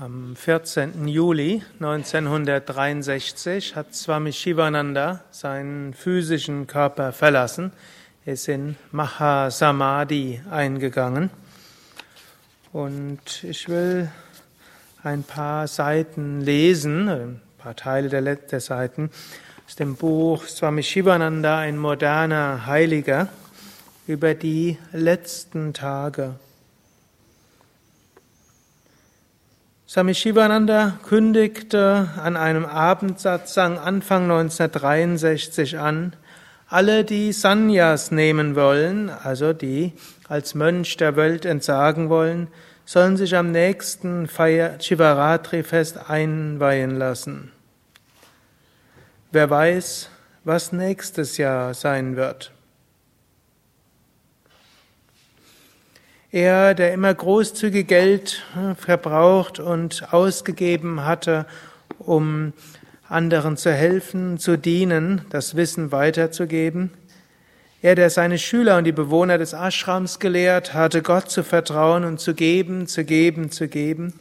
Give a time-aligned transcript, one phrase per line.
[0.00, 1.06] Am 14.
[1.06, 7.70] Juli 1963 hat Swami Shivananda seinen physischen Körper verlassen,
[8.24, 11.30] ist in Mahasamadhi eingegangen.
[12.72, 14.10] Und ich will
[15.04, 19.10] ein paar Seiten lesen, ein paar Teile der, der Seiten
[19.64, 23.28] aus dem Buch Swami Shivananda, ein moderner Heiliger,
[24.08, 26.34] über die letzten Tage.
[29.94, 36.16] Swami Shivananda kündigte an einem Abendsatzang Anfang 1963 an,
[36.68, 39.92] alle, die Sanyas nehmen wollen, also die
[40.28, 42.48] als Mönch der Welt entsagen wollen,
[42.84, 47.52] sollen sich am nächsten Shivaratri-Fest einweihen lassen.
[49.30, 50.10] Wer weiß,
[50.42, 52.53] was nächstes Jahr sein wird.
[56.34, 61.46] Er, der immer großzügig Geld hm, verbraucht und ausgegeben hatte,
[62.00, 62.52] um
[63.08, 66.90] anderen zu helfen, zu dienen, das Wissen weiterzugeben.
[67.82, 72.18] Er, der seine Schüler und die Bewohner des Ashrams gelehrt hatte, Gott zu vertrauen und
[72.18, 74.14] zu geben, zu geben, zu geben,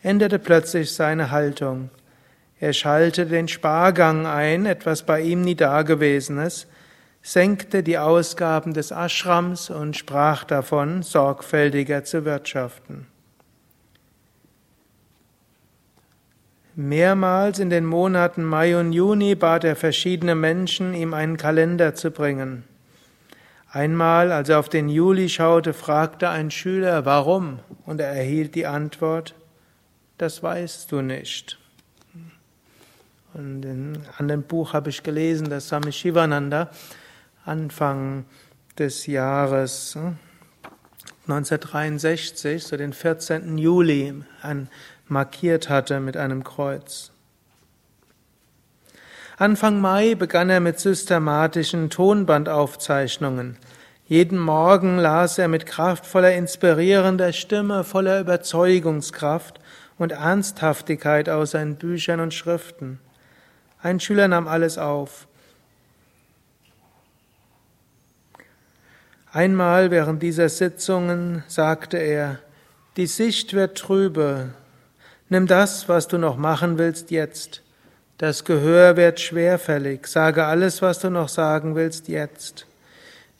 [0.00, 1.90] änderte plötzlich seine Haltung.
[2.60, 6.68] Er schaltete den Spargang ein, etwas bei ihm nie Dagewesenes,
[7.22, 13.06] senkte die Ausgaben des Ashrams und sprach davon, sorgfältiger zu wirtschaften.
[16.74, 22.12] Mehrmals in den Monaten Mai und Juni bat er verschiedene Menschen, ihm einen Kalender zu
[22.12, 22.62] bringen.
[23.70, 27.58] Einmal, als er auf den Juli schaute, fragte ein Schüler, warum?
[27.84, 29.34] Und er erhielt die Antwort,
[30.18, 31.58] das weißt du nicht.
[33.34, 36.70] Und in einem Buch habe ich gelesen, dass Swami Shivananda
[37.48, 38.26] Anfang
[38.78, 39.98] des Jahres
[41.26, 43.58] 1963, hm, so den 14.
[43.58, 44.22] Juli,
[45.08, 47.10] markiert hatte mit einem Kreuz.
[49.38, 53.56] Anfang Mai begann er mit systematischen Tonbandaufzeichnungen.
[54.06, 59.60] Jeden Morgen las er mit kraftvoller, inspirierender Stimme, voller Überzeugungskraft
[59.96, 63.00] und Ernsthaftigkeit aus seinen Büchern und Schriften.
[63.80, 65.28] Ein Schüler nahm alles auf.
[69.38, 72.40] Einmal während dieser Sitzungen sagte er,
[72.96, 74.48] die Sicht wird trübe.
[75.28, 77.62] Nimm das, was du noch machen willst, jetzt.
[78.16, 80.08] Das Gehör wird schwerfällig.
[80.08, 82.66] Sage alles, was du noch sagen willst, jetzt.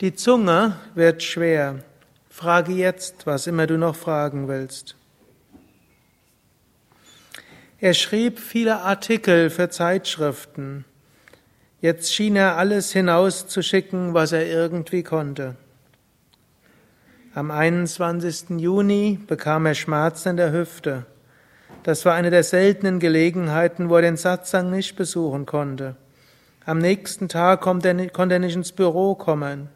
[0.00, 1.80] Die Zunge wird schwer.
[2.30, 4.94] Frage jetzt, was immer du noch fragen willst.
[7.80, 10.84] Er schrieb viele Artikel für Zeitschriften.
[11.80, 15.56] Jetzt schien er alles hinauszuschicken, was er irgendwie konnte.
[17.38, 18.58] Am 21.
[18.58, 21.06] Juni bekam er Schmerzen in der Hüfte.
[21.84, 25.94] Das war eine der seltenen Gelegenheiten, wo er den Satsang nicht besuchen konnte.
[26.66, 29.68] Am nächsten Tag konnte er nicht ins Büro kommen,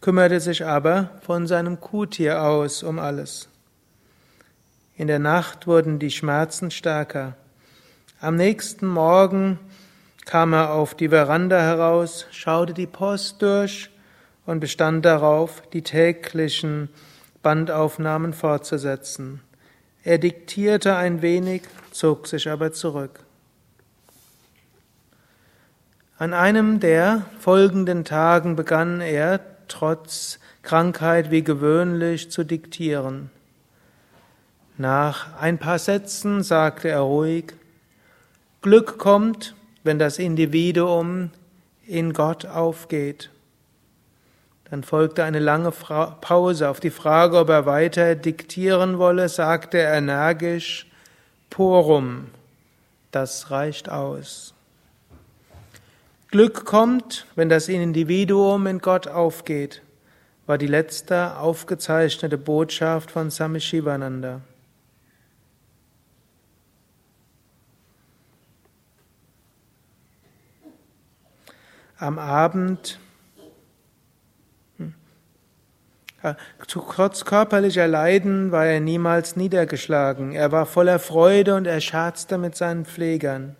[0.00, 3.48] kümmerte sich aber von seinem Kuhtier aus um alles.
[4.94, 7.34] In der Nacht wurden die Schmerzen stärker.
[8.20, 9.58] Am nächsten Morgen
[10.26, 13.90] kam er auf die Veranda heraus, schaute die Post durch
[14.46, 16.88] und bestand darauf, die täglichen
[17.42, 19.40] Bandaufnahmen fortzusetzen.
[20.02, 23.20] Er diktierte ein wenig, zog sich aber zurück.
[26.18, 33.30] An einem der folgenden Tagen begann er, trotz Krankheit wie gewöhnlich, zu diktieren.
[34.76, 37.54] Nach ein paar Sätzen sagte er ruhig,
[38.62, 41.30] Glück kommt, wenn das Individuum
[41.86, 43.30] in Gott aufgeht.
[44.70, 46.68] Dann folgte eine lange Pause.
[46.68, 50.86] Auf die Frage, ob er weiter diktieren wolle, sagte er energisch,
[51.50, 52.26] Porum,
[53.10, 54.54] das reicht aus.
[56.30, 59.82] Glück kommt, wenn das Individuum in Gott aufgeht,
[60.46, 64.40] war die letzte aufgezeichnete Botschaft von Sami Shivananda.
[71.98, 73.00] Am Abend
[76.66, 80.32] Trotz körperlicher Leiden war er niemals niedergeschlagen.
[80.32, 83.56] Er war voller Freude und er scherzte mit seinen Pflegern.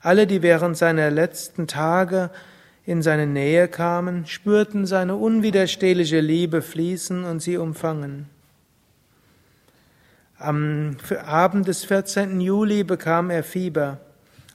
[0.00, 2.30] Alle, die während seiner letzten Tage
[2.86, 8.30] in seine Nähe kamen, spürten seine unwiderstehliche Liebe fließen und sie umfangen.
[10.38, 10.96] Am
[11.26, 12.40] Abend des 14.
[12.40, 13.98] Juli bekam er Fieber.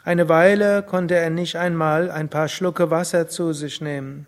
[0.04, 4.26] Eine Weile konnte er nicht einmal ein paar Schlucke Wasser zu sich nehmen.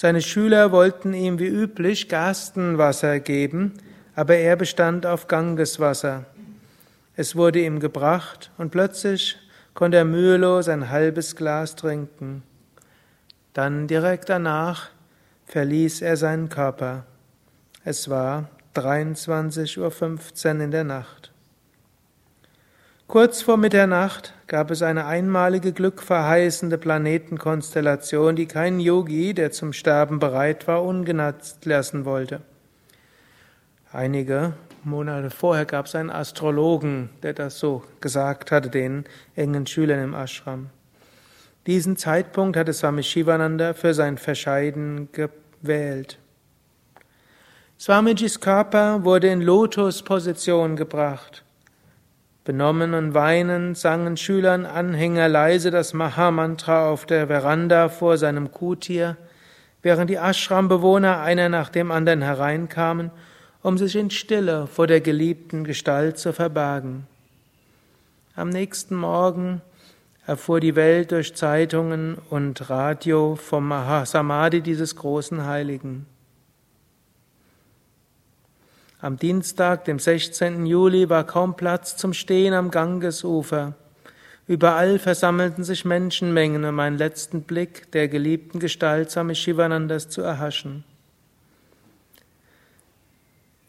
[0.00, 3.72] Seine Schüler wollten ihm wie üblich Gerstenwasser geben,
[4.14, 6.24] aber er bestand auf Gangeswasser.
[7.16, 9.36] Es wurde ihm gebracht und plötzlich
[9.74, 12.44] konnte er mühelos ein halbes Glas trinken.
[13.54, 14.90] Dann direkt danach
[15.46, 17.04] verließ er seinen Körper.
[17.82, 21.32] Es war 23.15 Uhr in der Nacht.
[23.08, 30.18] Kurz vor Mitternacht gab es eine einmalige glückverheißende Planetenkonstellation, die kein Yogi, der zum Sterben
[30.18, 32.42] bereit war, ungenutzt lassen wollte.
[33.90, 34.52] Einige
[34.84, 40.14] Monate vorher gab es einen Astrologen, der das so gesagt hatte, den engen Schülern im
[40.14, 40.68] Ashram.
[41.66, 46.18] Diesen Zeitpunkt hatte Swami Shivananda für sein Verscheiden gewählt.
[47.80, 51.42] Swamijis Körper wurde in Lotusposition gebracht.
[52.48, 59.18] Benommen und weinend sangen Schülern Anhänger leise das Mahamantra auf der Veranda vor seinem Kutir,
[59.82, 63.10] während die Ashram-Bewohner einer nach dem anderen hereinkamen
[63.62, 67.06] um sich in Stille vor der geliebten Gestalt zu verbergen.
[68.34, 69.60] Am nächsten Morgen
[70.26, 76.06] erfuhr die Welt durch Zeitungen und Radio vom Mahasamadhi dieses großen Heiligen.
[79.00, 80.66] Am Dienstag, dem 16.
[80.66, 83.74] Juli, war kaum Platz zum Stehen am Gangesufer.
[84.48, 90.82] Überall versammelten sich Menschenmengen, um einen letzten Blick der geliebten Gestalt Swami Shivanandas zu erhaschen.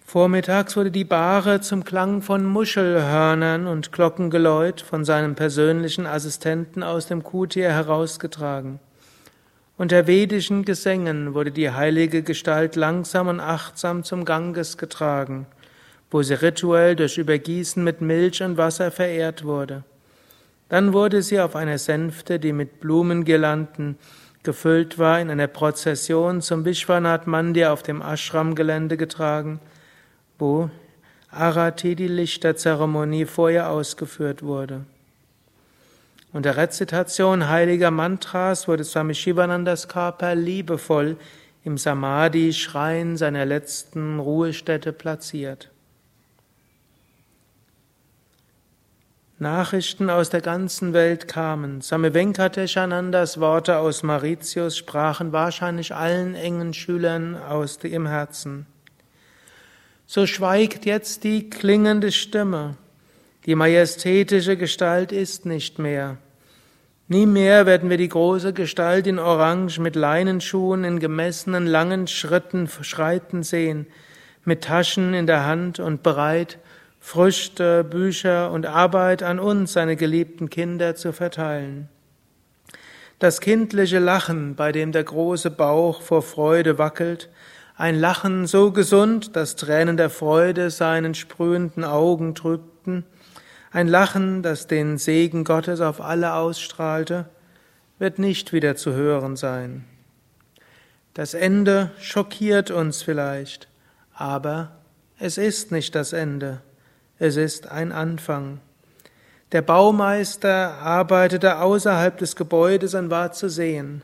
[0.03, 7.05] Vormittags wurde die Bahre zum Klang von Muschelhörnern und Glockengeläut von seinem persönlichen Assistenten aus
[7.05, 8.79] dem Kutir herausgetragen.
[9.79, 15.47] Unter vedischen Gesängen wurde die heilige Gestalt langsam und achtsam zum Ganges getragen,
[16.11, 19.85] wo sie rituell durch Übergießen mit Milch und Wasser verehrt wurde.
[20.67, 23.97] Dann wurde sie auf einer Sänfte, die mit Blumengirlanden
[24.43, 29.59] gefüllt war, in einer Prozession zum Vishwanath Mandir auf dem Ashram-Gelände getragen
[30.39, 30.69] wo
[31.31, 34.85] Arati, die Lichterzeremonie, vorher ausgeführt wurde.
[36.31, 41.17] Unter Rezitation heiliger Mantras wurde Swami Shivanandas Körper liebevoll
[41.63, 45.71] im Samadhi-Schrein seiner letzten Ruhestätte platziert.
[49.39, 51.81] Nachrichten aus der ganzen Welt kamen.
[51.81, 58.67] Swami Venkateshanandas Worte aus Mauritius sprachen wahrscheinlich allen engen Schülern aus dem Herzen
[60.09, 62.75] so schweigt jetzt die klingende Stimme.
[63.45, 66.17] Die majestätische Gestalt ist nicht mehr.
[67.07, 72.67] Nie mehr werden wir die große Gestalt in Orange mit Leinenschuhen in gemessenen langen Schritten
[72.67, 73.87] schreiten sehen,
[74.43, 76.59] mit Taschen in der Hand und bereit,
[76.99, 81.87] Früchte, Bücher und Arbeit an uns, seine geliebten Kinder, zu verteilen.
[83.19, 87.29] Das kindliche Lachen, bei dem der große Bauch vor Freude wackelt,
[87.75, 93.05] ein Lachen so gesund, dass Tränen der Freude seinen sprühenden Augen trübten,
[93.71, 97.25] ein Lachen, das den Segen Gottes auf alle ausstrahlte,
[97.99, 99.85] wird nicht wieder zu hören sein.
[101.13, 103.67] Das Ende schockiert uns vielleicht,
[104.13, 104.71] aber
[105.19, 106.61] es ist nicht das Ende,
[107.17, 108.59] es ist ein Anfang.
[109.51, 114.03] Der Baumeister arbeitete außerhalb des Gebäudes und war zu sehen.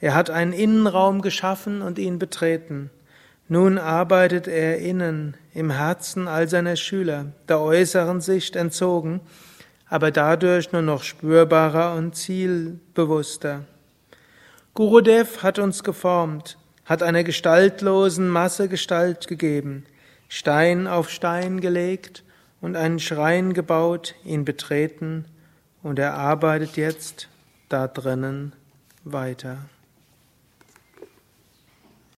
[0.00, 2.90] Er hat einen Innenraum geschaffen und ihn betreten.
[3.48, 9.20] Nun arbeitet er innen, im Herzen all seiner Schüler, der äußeren Sicht entzogen,
[9.88, 13.62] aber dadurch nur noch spürbarer und zielbewusster.
[14.74, 19.86] Gurudev hat uns geformt, hat einer gestaltlosen Masse Gestalt gegeben,
[20.28, 22.24] Stein auf Stein gelegt
[22.60, 25.24] und einen Schrein gebaut, ihn betreten,
[25.84, 27.28] und er arbeitet jetzt
[27.68, 28.54] da drinnen
[29.04, 29.58] weiter.